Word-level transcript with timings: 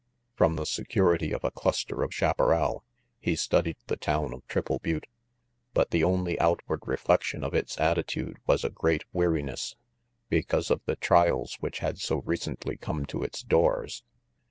From 0.33 0.55
the 0.55 0.65
security 0.65 1.31
of 1.31 1.43
a 1.43 1.51
cluster 1.51 2.01
of 2.01 2.11
chaparral 2.11 2.83
he 3.19 3.35
studied 3.35 3.77
the 3.85 3.97
town 3.97 4.33
of 4.33 4.43
Triple 4.47 4.79
Butte, 4.79 5.05
but 5.75 5.91
the 5.91 6.03
only 6.03 6.39
outward 6.39 6.79
reflection 6.87 7.43
of 7.43 7.53
its 7.53 7.79
attitude 7.79 8.37
was 8.47 8.63
a 8.63 8.71
great 8.71 9.03
weari 9.13 9.43
ness 9.43 9.75
because 10.27 10.71
of 10.71 10.81
the 10.87 10.95
trials 10.95 11.57
which 11.59 11.77
had 11.85 11.99
so 11.99 12.21
recently 12.23 12.77
come 12.77 13.05
to 13.05 13.21
its 13.21 13.43
doors. 13.43 14.03